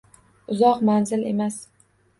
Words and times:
Uzoq 0.55 0.79
manzil 0.91 1.21
emas. 1.35 1.55